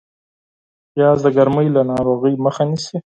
پیاز 0.93 1.19
د 1.25 1.27
ګرمۍ 1.37 1.67
د 1.73 1.77
ناروغیو 1.91 2.41
مخه 2.45 2.63
نیسي 2.69 2.97